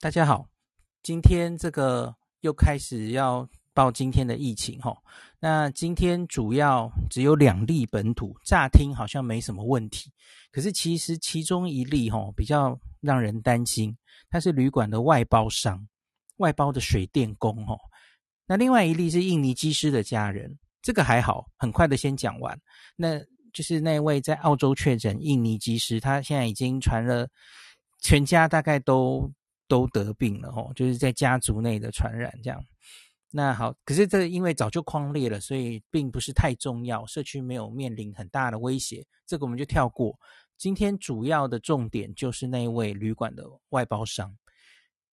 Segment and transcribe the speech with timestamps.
[0.00, 0.48] 大家好，
[1.02, 4.96] 今天这个又开始要报今天的疫情哈。
[5.40, 10.12] 那今天主要只有两例本土，乍听好像没什么问题，
[10.52, 13.98] 可是其实其中一例哈比较让人担心，
[14.30, 15.84] 他是旅馆的外包商，
[16.36, 17.76] 外包的水电工哈。
[18.46, 22.56] 那另外一例是印尼机师的家人，这个还好，很快的先讲完。
[22.94, 23.18] 那
[23.52, 27.28] 就是那位在澳洲确诊印尼机师，他现在已经传了，
[28.00, 29.28] 全家大概都。
[29.68, 32.60] 都得病了哦，就是在家族内的传染这样。
[33.30, 40.18] 那好，可是这因为早就框列了，所以并不是太重要，社区没有面临很大的威胁，这个我们就跳过。
[40.56, 44.34] 今天主要的重点就是那位旅馆的外包商。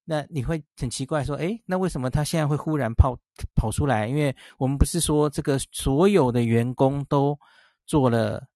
[0.05, 3.19] 那你会很奇怪说，诶，那为什么他现在会忽然跑
[3.53, 4.08] 跑出来？
[4.08, 7.38] 因为我们不是说这个所有的员工都
[7.85, 8.47] 做了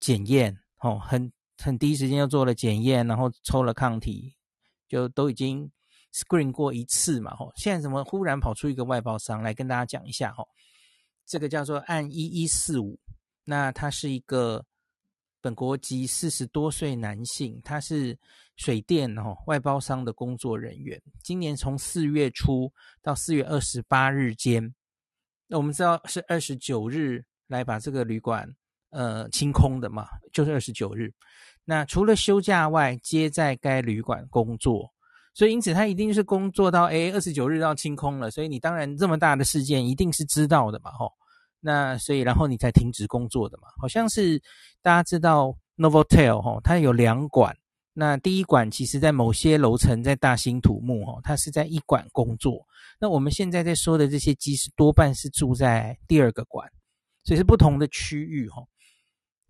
[0.00, 4.34] 检验，哦，很很第一时间就做了检验，然后抽了抗体。
[4.92, 5.72] 就都已经
[6.12, 10.46] screen 过一次嘛，吼，现在怎么忽然跑出一个外包商来跟大家讲一下，吼，
[11.24, 13.00] 这个叫做案一一四五，
[13.44, 14.62] 那他是一个
[15.40, 18.18] 本国籍四十多岁男性，他是
[18.56, 24.74] 水电吼外包商的工作人员，今年从四月初到四月二十八日间，
[25.46, 28.46] 那我们知道是二十九日来把这个旅馆
[28.90, 31.10] 呃清空的嘛，就是二十九日。
[31.64, 34.90] 那除了休假外，皆在该旅馆工作，
[35.34, 41.12] 所以因此他一定是工作到诶二十九日要清空了，所以你当然这么大的事件一定是知道的嘛，吼。
[41.64, 44.42] 那所以然后你才停止工作的嘛，好像是
[44.82, 47.56] 大家知道 Novotel 吼，它有两馆，
[47.92, 52.66] 那第一馆其实在某些楼层在大兴土木吼，它是在一馆工作。
[52.98, 56.68] 那我们现在在说的这些机师多半是住在第二个馆，
[57.22, 58.66] 所以是不同的区域吼。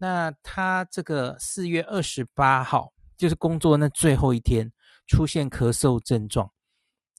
[0.02, 4.68] 那他这个四月二十八号就是工作那最后一天，
[5.06, 6.50] 出现咳嗽症状。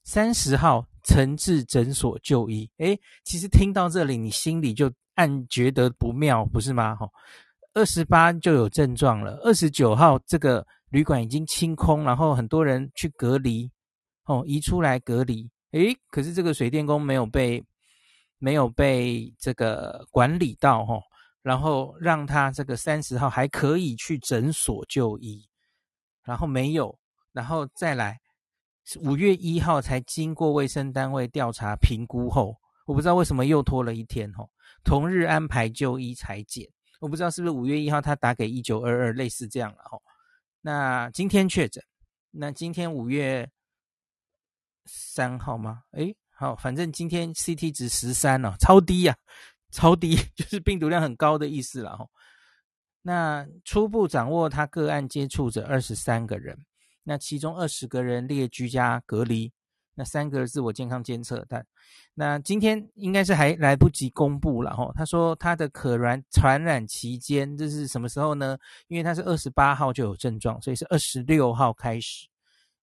[0.03, 2.69] 三十号曾至诊所就医。
[2.79, 6.93] 诶，其实听到这里，你心里就暗觉得不妙，不是吗？
[6.97, 7.07] 哈，
[7.73, 9.37] 二十八就有症状了。
[9.45, 13.71] 二十九号这个旅馆已经清空，然后很多人去隔离，
[14.25, 15.49] 哦，移出来隔离。
[15.71, 17.63] 诶，可是这个水电工没有被
[18.39, 20.95] 没有被这个管理到，哈。
[21.43, 25.45] 然后让他这个三十号还可以去诊所就医，
[26.23, 26.97] 然后没有，
[27.33, 28.17] 然后再来
[29.01, 32.55] 五月一号才经过卫生单位调查评估后，
[32.85, 34.49] 我不知道为什么又拖了一天吼，
[34.85, 36.65] 同日安排就医裁检，
[37.01, 40.01] 我不知道是不是五月一号他打给一九二二类似这样了吼，
[40.61, 41.83] 那今天确诊，
[42.31, 43.49] 那今天五月
[44.85, 45.83] 三号吗？
[45.91, 49.15] 诶，好，反正今天 CT 值十三了，超低呀。
[49.73, 52.07] 超低 就是病毒量很高的意思了哈。
[53.01, 56.57] 那初步掌握他个案接触者二十三个人，
[57.03, 59.51] 那其中二十个人列居家隔离，
[59.95, 61.45] 那三个自我健康监测。
[61.49, 61.65] 但
[62.13, 64.89] 那今天应该是还来不及公布了哈。
[64.95, 68.57] 他说他的可燃传染期间这是什么时候呢？
[68.87, 72.29] 因为他是二十八号就有症状，所以是二十六号开始，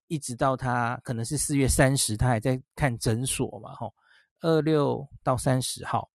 [0.09, 3.89] 一直到他可能是四月三十，他还在看诊所嘛哈。
[4.41, 6.10] 二六到三十号。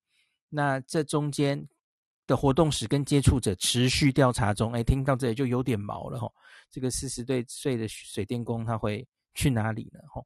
[0.55, 1.67] 那这中间
[2.25, 6.33] 的活动史跟接触者持续调查中，哎，听到这里就有点毛了吼。
[6.71, 9.99] 这个四十岁岁的水电工他会去哪里呢？
[10.07, 10.25] 吼，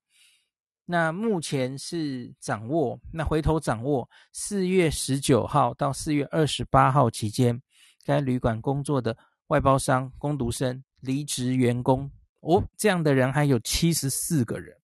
[0.85, 7.59] 那目前是掌握，那回头掌握四月十九号到四月二十八号期间，
[8.05, 12.09] 该旅馆工作的外包商、工读生、离职员工，
[12.41, 14.77] 哦，这样的人还有七十四个人，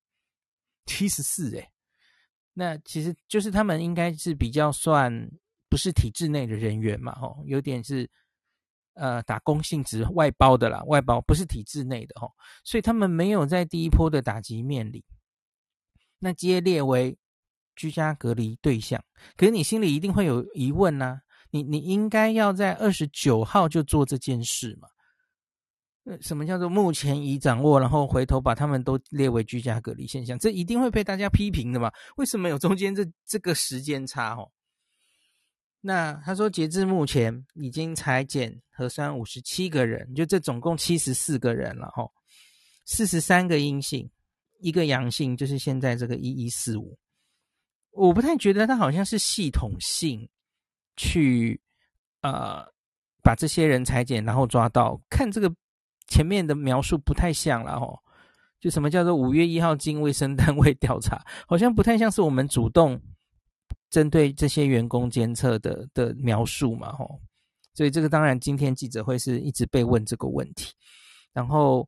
[0.87, 1.69] 七十四哎。
[2.57, 5.29] 那其实就是他们应该是比较算
[5.69, 8.09] 不是体制内的人员嘛，吼，有点是
[8.93, 12.31] 呃打工性质外包的啦，外包不是体制内的吼，
[12.63, 15.03] 所以他们没有在第一波的打击面里，
[16.17, 17.17] 那皆列为
[17.75, 19.03] 居家隔离对象。
[19.35, 24.87] 可是你心里一定会有疑问呐、啊，你你应该要在二十九号就做这件事嘛。
[26.21, 30.37] 什么叫做目前已掌握，然后回头把他们都列为居家隔离现象？
[30.37, 31.91] 这一定会被大家批评的嘛？
[32.17, 34.35] 为什么有中间这这个时间差？
[34.35, 34.51] 哦，
[35.81, 42.11] 那他说截至目前已经采检核酸五十七个人，就这总共七十四个人了，吼，
[42.85, 44.07] 四十三个阴性，
[44.59, 46.95] 一个阳性，就是现在这个一一四五。
[47.89, 50.29] 我不太觉得他好像是系统性
[50.97, 51.59] 去
[52.21, 52.63] 呃
[53.23, 55.51] 把这些人裁剪，然后抓到看这个。
[56.07, 57.99] 前面的描述不太像了吼，
[58.59, 62.99] 就什么叫做五月一号经卫生单位调查，好像不太像是我们主动
[63.89, 67.19] 针对这些员工监测的的描述嘛吼，
[67.73, 70.73] 所以这个当然今天记者会是一直被问这个问题，
[71.33, 71.87] 然后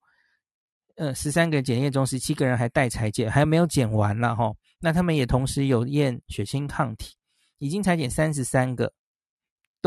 [0.96, 4.52] 呃，十三个检验中，十七个人还待裁检，还没有检完了哈。
[4.80, 7.16] 那他们也同时有验血清抗体，
[7.60, 8.92] 已经裁剪三十三个，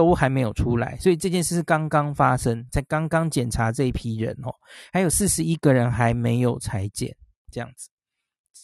[0.01, 4.51] 都还没有出来，所以这件事是刚刚发生，才刚刚检查这一批人哦，
[4.91, 7.15] 还有四十一个人还没有裁剪，
[7.53, 7.91] 这样子，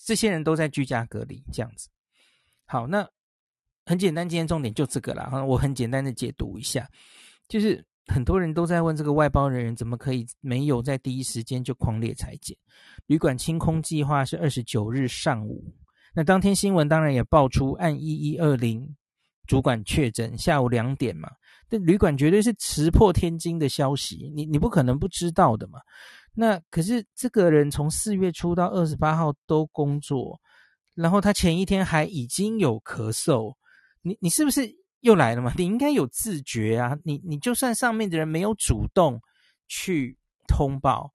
[0.07, 1.91] 这些人都在居家隔离，这样子。
[2.65, 3.07] 好，那
[3.85, 5.31] 很简单，今天重点就这个啦。
[5.45, 6.89] 我很简单的解读一下，
[7.49, 7.85] 就是。
[8.09, 12.57] 很多人都在问这个外包人员怎么可以没有在第一时间就狂列裁剪？
[13.07, 15.75] 旅馆清空计划是二十九日上午，
[16.15, 18.95] 那当天新闻当然也爆出按一一二零
[19.47, 21.31] 主管确诊，下午两点嘛，
[21.69, 25.81] 这旅馆绝对是石破天惊的消息，你你不可能不知道的嘛。
[26.35, 30.39] 那可是这个人从四月初到二十八号都工作，
[30.95, 33.55] 然后他前一天还已经有咳嗽，
[34.03, 34.71] 你你是不是？
[35.01, 35.53] 又来了嘛？
[35.57, 36.97] 你应该有自觉啊！
[37.05, 39.21] 你你就算上面的人没有主动
[39.69, 40.19] 去
[40.49, 41.13] 通报，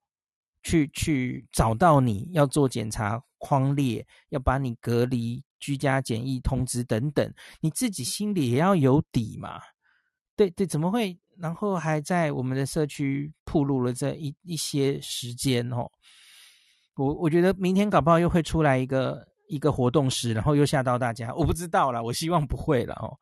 [0.62, 9.60] 去去找到你要做检查、框列，要把你隔离、居家检疫通知等等，你自己心里也要有底嘛？
[10.34, 11.16] 对对，怎么会？
[11.38, 15.88] 然后还在我们的社区铺路了这一一些时间哦。
[16.96, 21.32] 我我觉得明天搞不好又会出来一个一个活动时，然后又吓到大家。
[21.34, 23.16] 我不知道啦，我希望不会了哦。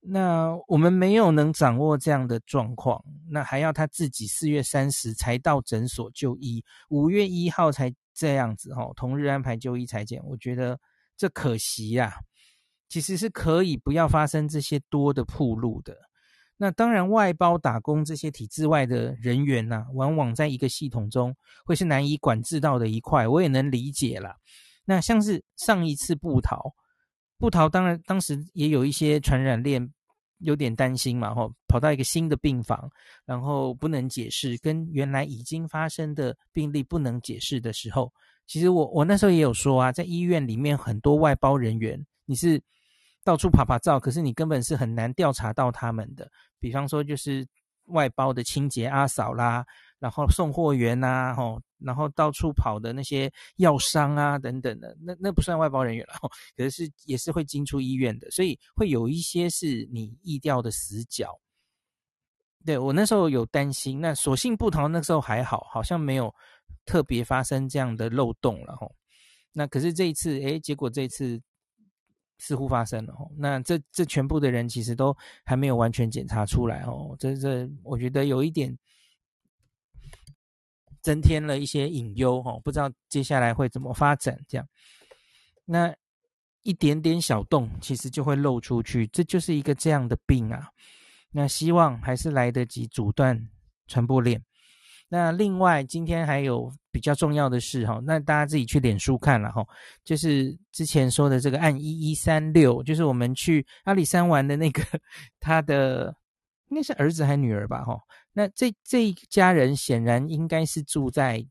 [0.00, 10.78] 那我们没有能掌握这样的状况，那还要他自己四月三十才到诊所就医，五月一号才这样子哦，同日安排就医裁剪，我觉得
[11.20, 12.14] 这可惜呀、啊。
[12.88, 15.96] 其实是可以不要发生这些多的暴露的。
[16.56, 21.32] 那当然，外包打工这些体制外的人员呐、啊，往往在一个系统中
[21.64, 24.34] 会是难以管制到的一块，我也能理解啦。
[24.84, 26.74] 那像是上一次布桃。
[27.38, 29.88] 布桃当然当时也有一些传染链，
[30.38, 32.90] 有点担心嘛，吼，跑到一个新的病房，
[33.24, 38.12] 然后不能解释，跟原来已经发生的病例不能解释的时候，
[38.46, 42.62] 其实我我那时候也有说啊，在医院里面很多外包人员，你是
[43.24, 47.46] 到处趴趴走，可是你根本是很难调查到他们的，比方说就是
[47.86, 49.64] 外包的清洁阿嫂啦。
[50.00, 56.14] 然后送货员呐、啊，吼，然后到处跑的那些药商啊，等等的，那那不算外包人员了，
[56.56, 61.38] 可是也是会进出医院的，所以会有一些是你疫调的死角。
[62.64, 66.34] 对，我那时候有担心，那所幸部桃那时候还好，好像没有
[66.90, 68.96] 特别发生这样的漏洞了，吼。
[69.52, 71.40] 那可是这一次，诶，结果这一次
[72.38, 73.30] 似乎发生了，吼。
[73.36, 78.76] 那这这全部的人其实都还没有完全检查出来，哦，这这我觉得有一点。
[81.02, 84.38] 增添了一些隐忧哦，不知道接下来会怎么发展。
[84.46, 84.68] 这样，
[85.64, 85.96] 那
[86.62, 90.68] 一点点小洞其实就会漏出去，这就是一个这样的病啊。
[91.30, 93.48] 那希望还是来得及阻断
[93.86, 94.44] 传播链。
[95.10, 99.62] 那另外，今天还有比较重要的事哈，那大家自己去脸书看了哈，
[100.02, 104.82] 就是之前说的这个案一一三六，就是我们去阿里山玩的那个
[105.38, 106.16] 他的。
[106.70, 107.82] 应该是儿子还是女儿吧？
[107.82, 108.00] 哈，
[108.32, 111.44] 那这这一家人显然应该是住在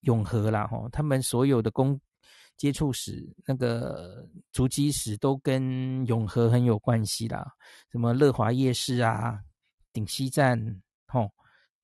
[0.00, 2.00] 永和啦，哈，他们所有的公
[2.56, 7.46] 接触史、那个足迹史都跟永和很有关系啦，
[7.92, 9.38] 什么乐华夜市啊、
[9.92, 10.58] 顶溪站、
[11.06, 11.20] 哈、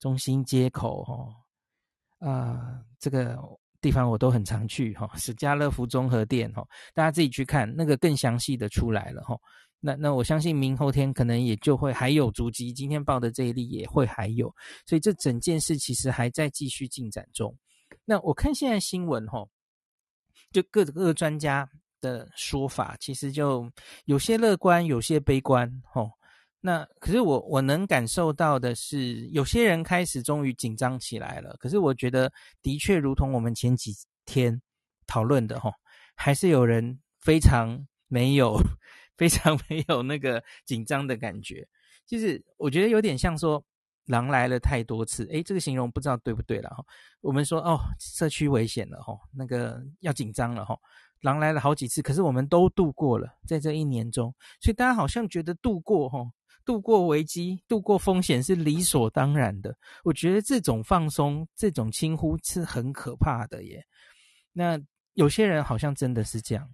[0.03, 3.39] 中心街口、哈啊，这个
[3.81, 9.37] 地方我都很常去，哈，是家乐福综合店，哈，大家自己去看那个更详细的出来了，哈。
[9.79, 14.53] 那那我相信明后天可能也就会还有足迹，今天报的这一例也会还有，
[14.87, 17.57] 所以这整件事其实还在继续进展中。
[18.05, 19.49] 那我看现在新闻齁，
[20.51, 21.69] 就各各个专家
[22.01, 23.71] 的说法，其实就
[24.07, 26.11] 有些乐观，有些悲观齁。
[26.63, 31.55] 那可是我我能感受到的是，有些人开始终于紧张起来了。
[31.59, 33.93] 可是我觉得的确如同我们前几
[34.25, 34.63] 天
[35.07, 35.75] 讨论的吼，
[36.15, 38.59] 还是有人非常 没有。
[39.19, 41.69] 非常没有那个紧张的感觉，
[42.05, 43.63] 就是我觉得有点像说
[44.07, 46.83] 狼来了太多次，诶，这个形容不知道对不对了哈。
[47.21, 50.77] 我们说哦，社区危险了哈，那个要紧张了哈。
[51.21, 56.19] 狼来了好几次，可是我们都度过了，在这一年中，所以大家好像觉得度过哈，
[56.65, 59.77] 度过危机、度过风险是理所当然的。
[60.05, 63.85] 我觉得这种放松、这种轻忽是很可怕的耶。
[64.53, 64.81] 那
[65.15, 66.69] 有些人好像真的是这样。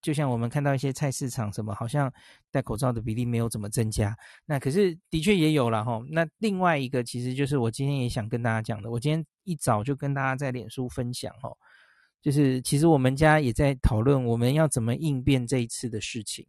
[0.00, 2.10] 就像我们看到一些菜市场什么，好像
[2.52, 4.16] 戴口罩的比例没有怎么增加。
[4.46, 6.00] 那可是的确也有了哈。
[6.08, 8.88] 那另外一个其实就是我今天也想跟大家讲的。
[8.88, 11.50] 我今天一早就跟大家在脸书分享哈，
[12.22, 16.46] 就是其实我们家也在讨论我们要怎么应变这一次的事情。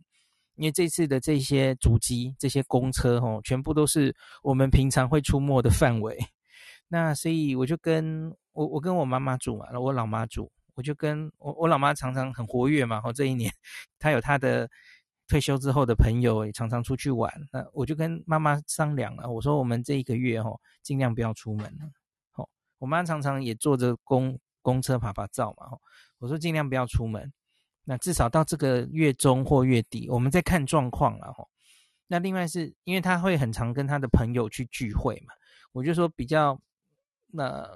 [0.59, 4.13] 因为这次的这些足迹、这些公车哈，全部都是
[4.43, 6.19] 我们平常会出没的范围。
[6.89, 13.49] 那所以我就跟我我跟我妈妈住嘛，我老妈住，我就跟我我老妈常常很活跃嘛，吼，这一年
[13.99, 14.69] 她有她的
[15.29, 17.31] 退休之后的朋友，也常常出去玩。
[17.53, 21.89] 那我就跟妈妈商量了，我说我们这一个月吼，尽量不要出门了。
[22.31, 22.49] 吼，
[22.79, 25.79] 我妈常常也坐着公公车爬爬照嘛，吼，
[26.17, 27.31] 我说尽量不要出门。
[27.83, 31.49] 那至少到这个月中或月底，我们再看状况了吼。
[32.07, 35.33] 那另外是因为他会很常跟他的朋友去聚会嘛，
[35.71, 36.59] 我就说比较
[37.27, 37.67] 那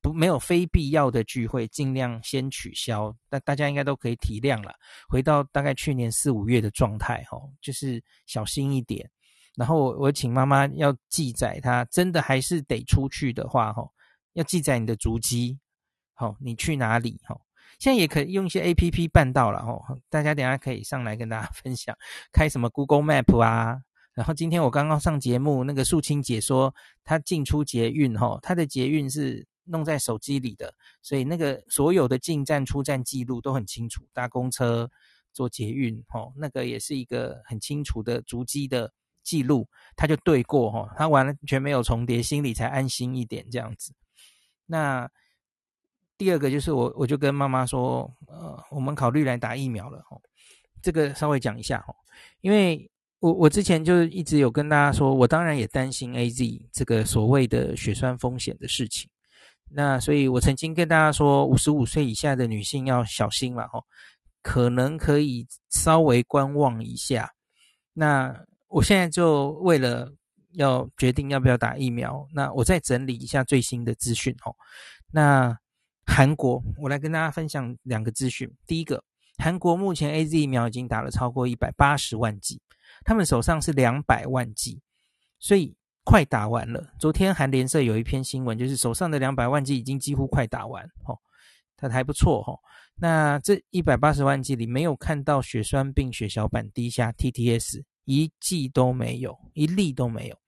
[0.00, 3.14] 不没有非必要的聚会，尽量先取消。
[3.30, 4.74] 那大家应该都可以体谅了，
[5.08, 9.10] 回到大概去年四五月的状态吼，就是小心一点。
[9.56, 13.90] 然后我我请妈妈要记载，他真的还是得出去的话吼，
[14.34, 15.58] 要记载你的足迹，
[16.14, 17.40] 好，你去哪里吼。
[17.78, 21.96] 现在也可以用一些 APP 办到了哦，大家等下可以上来跟大家 分享，
[22.32, 23.82] 开什么 Google Map 啊。
[24.14, 34.08] 然后今天我刚刚上节目，那个素清姐说她进出捷运哈，她的捷运是弄在手机里的，所以那个所有的进站出站记录都很清楚。
[34.14, 34.90] 搭公车、
[35.34, 38.90] 坐捷运哈，那个也是一个很清楚的足迹的
[39.22, 43.92] 记录，她就对过哈，她完全没有重叠，心里才安心一点这样子。
[44.64, 45.10] 那。
[46.18, 50.02] 第二个就是我，我就跟妈妈说，呃，我们考虑来打疫苗了，
[50.80, 51.94] 这个稍微讲一下，哦，
[52.40, 59.10] 因为我我之前就一直有跟大家说，我当然也担心 AZ 这个所谓的血栓风险的事情，
[59.70, 63.84] 那所以我曾经跟大家说，五十五岁以下的女性要小心了，哦，
[64.40, 67.30] 可能可以稍微观望一下。
[67.92, 68.34] 那
[68.68, 70.10] 我现在就为了
[70.52, 74.56] 要决定要不要打疫苗，那我再整理一下最新的资讯，哦，
[75.10, 75.58] 那。
[76.06, 78.50] 韩国，我来跟大家分享两个资讯。
[78.66, 79.04] 第一个，
[79.36, 82.60] 韩国目前 AZ 疫苗已经打了超过一百八十万剂，
[83.04, 84.80] 他们手上是两百万剂，
[85.38, 86.94] 所以快打完了。
[86.98, 91.18] 昨天韩联社有一篇新闻，就是手上的两百万剂已经几乎快打完，哦，
[91.76, 92.58] 它还不错，哦。
[92.98, 100.38] 那这一百八十万剂里没有看到血栓病血小板低下 TTS，一剂都没有，一例都没有。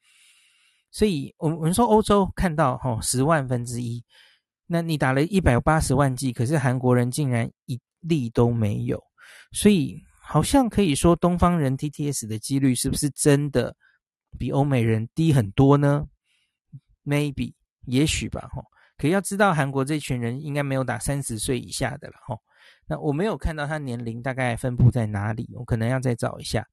[0.91, 4.03] 所以，我们我们说欧洲看到，哦，十万分之一。
[4.71, 9.03] 那你打了一百八十万剂，可是韩国人竟然一例都没有，
[9.51, 13.75] 所以好像可以说东方人 TTS 的几率是不是真的
[14.39, 16.07] 比欧美人低很多呢
[17.05, 17.55] ？Maybe，
[17.87, 18.63] 也许吧，吼。
[18.99, 22.39] 可要知道韩国这群人应该没有打三十岁以下的了，吼。
[22.87, 26.67] 那我没有看到他年龄大概分布在哪里，我可能要再找一下。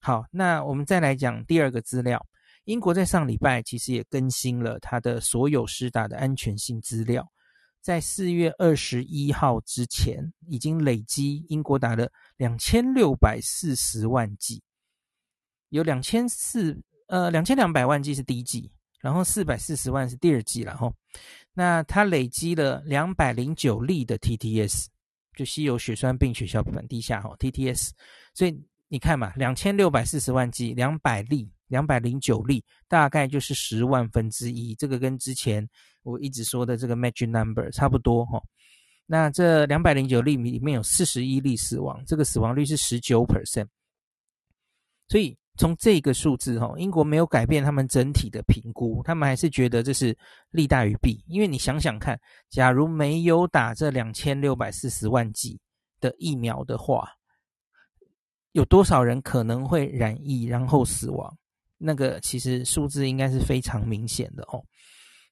[0.00, 2.20] 好，那我们再来讲第二个资料。
[2.64, 7.24] 英国在上礼拜其实也更新了他的所有施打的安全性资料。
[7.86, 14.60] 在四月二十一号之前，已经累积英国打了两千六百四十万剂，
[15.68, 16.76] 有两千四
[17.06, 20.92] 呃两千两百万剂是第一剂，然后四百四十万是第二剂了哈。
[21.52, 24.86] 那它累积了两百零九例的 TTS，
[25.36, 27.90] 就稀有血栓病血小板低下哈 TTS，
[28.34, 31.48] 所以你看嘛，两千六百四十万剂，两百例。
[31.68, 35.66] 两百零九例，大概就是十万分之一，这个跟之前
[36.02, 38.40] 我一直说的这个 magic number 差不多哈。
[39.06, 43.66] 那这两百零九例里面有四十一例死亡，这个死亡率是十九 percent。
[45.08, 50.16] 所以从这个数字哈，英国没有改变他们整体的评估，他们还是觉得这是
[50.50, 51.24] 利大于弊。
[51.28, 52.20] 因为你想想看，
[52.50, 55.58] 假如没有打这两千六百四十万剂
[56.00, 57.08] 的疫苗的话，
[58.52, 61.38] 有多少人可能会染疫然后死亡？
[61.78, 64.62] 那个其实数字应该是非常明显的哦。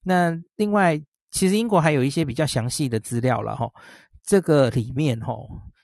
[0.02, 3.66] 那另外，其实英国还有一些比较详细的资料了哈。
[4.22, 5.34] 这个里面哈，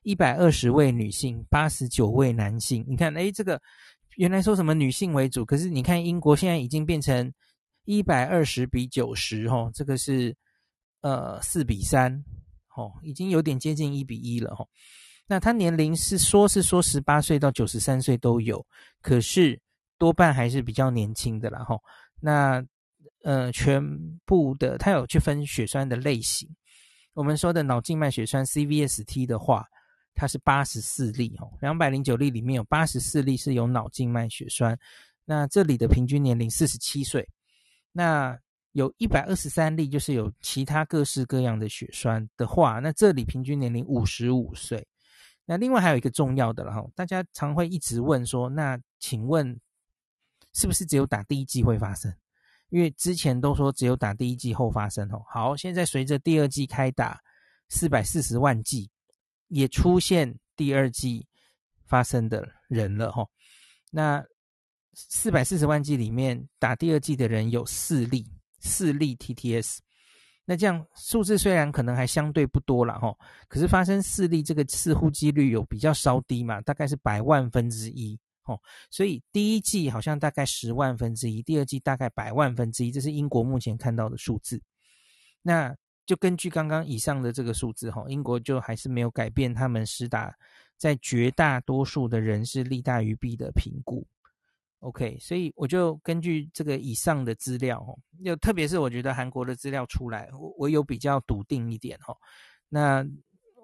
[0.02, 2.84] 一百二十位女性，八十九位男性。
[2.86, 3.60] 你看，诶，这个
[4.16, 7.32] 原来说什么女性为主，可是你看英国现在已经变成
[7.84, 10.36] 一百二十比九十哈，这个是
[11.00, 12.12] 呃四比三，
[12.76, 14.66] 哦，已经有点接近一比一了哈。
[15.26, 18.62] 那他年龄是说是说十八岁到九十三岁都有，
[19.00, 19.58] 可是。
[20.00, 21.78] 多半还是比较年轻的啦，吼。
[22.20, 22.64] 那
[23.22, 23.82] 呃，全
[24.24, 26.48] 部的它有去分血栓的类型。
[27.12, 29.66] 我们说的脑静脉血栓 CVST 的话，
[30.14, 34.78] 它是八十四例，吼，两百零九例里面有八十四例是有脑静脉血栓。
[35.26, 37.28] 那这里的平均年龄四十七岁。
[37.92, 38.38] 那
[38.72, 44.86] 有一百二十三例就是有其他各式各样的血栓的话，那这里平均年龄五十五岁。
[45.44, 49.60] 那另外还有一个重要的了，哈，大家常会一直问说，那请问？
[50.54, 52.12] 是不是只有打第一剂会发生？
[52.70, 55.22] 因为之前都说只有打第一剂后发生哦。
[55.28, 57.20] 好，现在随着第二剂开打，
[57.68, 58.90] 四百四十万剂
[59.48, 61.26] 也出现第二剂
[61.86, 63.26] 发生的人了哈。
[63.90, 64.24] 那
[64.94, 68.26] 四百四十万剂里面打第二剂的人有四例，
[68.60, 69.78] 四例 TTS。
[70.44, 73.16] 那这样数字虽然可能还相对不多了哈，
[73.48, 78.18] 可是发生四例这个似乎几率有比较稍低嘛，大概是百万分之一
[78.50, 78.60] 哦。
[78.90, 84.60] 所以第一季好像大概十万分之一，第二季大概百万分之一，这是英国目前看到的数字。
[85.42, 90.34] 那就根据刚刚以上的这个数字哈，英国就还是没有改变他们施打
[90.76, 94.06] 在绝大多数的人是利大于弊的评估。
[94.80, 102.16] OK，所以我就根据这个以上的资料，哦，又特别是我觉得韩国的资料出来，我我有比较笃定一点，哈。
[102.68, 103.06] 那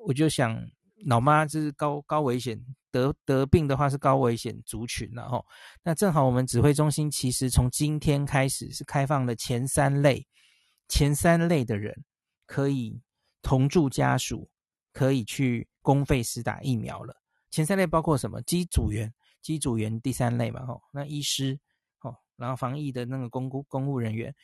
[0.06, 0.54] 我就想，
[1.04, 2.58] 老妈就是高高危险，
[2.90, 5.44] 得得病的话是高危险族群了，哈。
[5.82, 10.26] 那正好我们指挥中心其实从今天开始是开放了前三类，
[10.88, 12.04] 前三类的人
[12.46, 13.00] 可以
[13.42, 14.48] 同住家属
[14.92, 17.14] 可以去公费施打疫苗了。
[17.50, 18.40] 前三类包括什么？
[18.42, 19.12] 机组员。
[19.42, 21.56] 机组员第三类嘛，吼，那医师，
[21.98, 24.34] 吼，然后防疫的那个公务公务人员，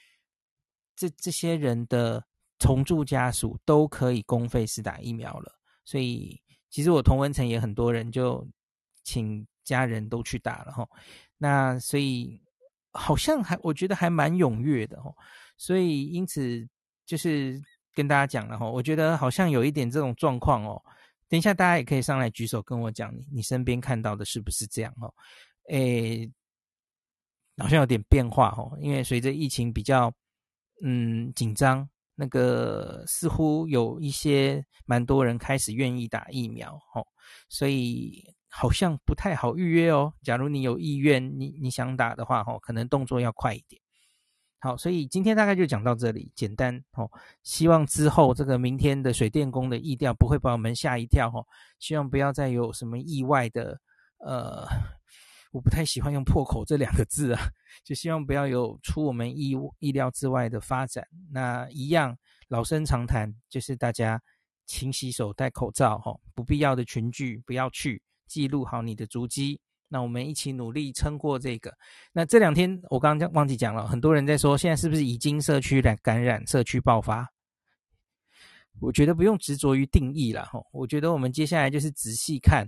[0.94, 2.24] 这这些人的
[2.56, 5.52] 同住家属都可以公费施打疫苗了。
[5.84, 8.46] 所以，其实我同温层也很多人就
[9.04, 10.88] 请家人都去打了，吼。
[11.38, 12.40] 那所以
[12.92, 15.14] 好像还我觉得还蛮踊跃的，吼。
[15.56, 16.66] 所以因此
[17.04, 17.60] 就是
[17.94, 20.82] 跟大家讲了，吼，我觉得好像有一点这种状况哦。
[21.28, 25.12] 等一下，大家也可以上来举手跟我讲，你你身边看到的是不是这样哦？
[25.68, 26.30] 诶，
[27.56, 30.12] 好像有点变化哦，因为随着疫情比较
[30.82, 37.06] 嗯紧张，那个似乎有一些蛮多人开始愿意打疫苗哦，
[37.48, 40.12] 所以好像不太好预约哦。
[40.22, 43.80] 假如你有意愿，你你想打的话哦，可能动作要快一点。
[44.60, 47.10] 好，所以今天大概就讲到这里，简单哦。
[47.42, 51.44] 希望之后这个明天的水电工的意调不会把我们吓一跳哦。
[51.80, 53.80] 希望不要再有什么意外的，
[54.18, 54.64] 呃，
[55.52, 57.48] 我不太喜欢用破口这两个字啊，
[57.84, 61.06] 就希望不要有出我们意意料之外的发展。
[61.30, 62.16] 那一样
[62.48, 64.20] 老生常谈，就是大家
[64.66, 69.60] 勤洗手、戴口罩哈，不必要的群聚不要去，记录好你的足迹。
[69.88, 71.70] 那我们一起努力撑过这个。
[72.14, 77.30] 那这两天我刚刚忘记讲了，很多人在说，现在是不是已经社区感感染、社区爆发？
[78.80, 80.58] 我觉得不用执着于定义了哈。
[80.72, 82.66] 我觉得我们接下来就是仔细看，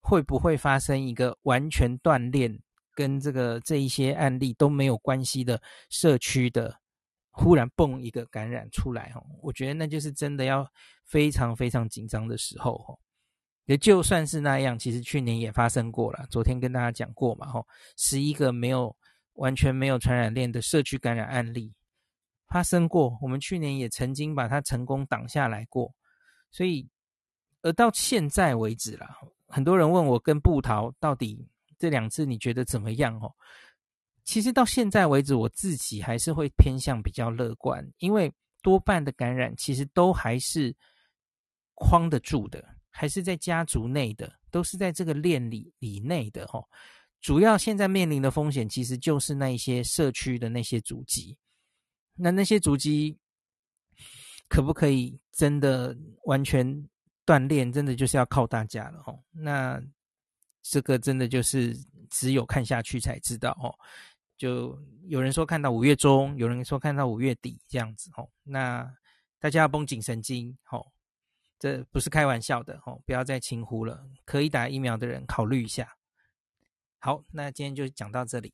[0.00, 2.58] 会不会发生一个完全断链，
[2.94, 6.74] 跟这个这一些案例都没有关系的社区的
[7.30, 9.22] 忽然蹦一个感染出来哈。
[9.42, 10.66] 我觉得那就是真的要
[11.04, 12.96] 非常非常紧张的时候哈。
[13.66, 16.26] 也就算是那样，其实去年也发生过了。
[16.28, 17.64] 昨天跟大家讲过嘛，吼，
[17.96, 18.96] 十一个没有
[19.34, 21.72] 完全没有传染链的社区感染案例
[22.48, 23.16] 发生过。
[23.22, 25.94] 我们去年也曾经把它成功挡下来过。
[26.50, 26.88] 所以，
[27.62, 29.16] 而到现在为止啦，
[29.50, 31.46] 很多人问我跟布桃到底
[31.78, 33.18] 这两次你觉得怎么样？
[33.20, 33.30] 哦，
[34.24, 38.32] 其实到现在为止，我自己还是会偏向比较乐观，因为
[38.62, 40.74] 多半的感染其实都还是
[41.74, 42.64] 框得住的。
[42.92, 46.62] 还是在家族内的，都是在这个链里里内的哦。
[47.20, 51.38] 主要现在面临的风险，其实就是那一些社区的那些足迹。
[52.16, 53.16] 那那些足迹
[54.48, 56.66] 可不可以真的完全
[57.30, 57.70] 锻炼？
[57.72, 59.16] 真的就是要靠大家了哦。
[59.30, 59.80] 那
[60.62, 61.76] 这个真的就是
[62.10, 63.70] 只有看下去才知道哦。
[64.36, 68.28] 就有人说看到五月中，有人说看到五月底这样子哦。
[68.42, 68.92] 那
[69.38, 70.84] 大家要绷紧神经哦。
[71.56, 74.04] 这不是开玩笑的哦，不要再轻忽了。
[74.24, 75.94] 可以打疫苗的人考虑一下。
[76.98, 78.52] 好，那今天就讲到这里。